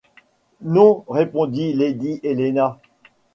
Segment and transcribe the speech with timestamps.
[0.63, 2.79] Non, répondit lady Helena.